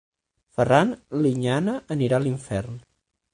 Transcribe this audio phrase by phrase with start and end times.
[0.55, 0.93] "Ferran
[1.25, 2.81] Liñana: anirà a l'infern".